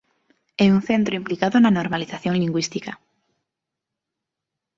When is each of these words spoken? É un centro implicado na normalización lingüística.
É 0.63 0.67
un 0.75 0.81
centro 0.89 1.17
implicado 1.21 1.55
na 1.59 1.75
normalización 1.79 2.33
lingüística. 2.43 2.91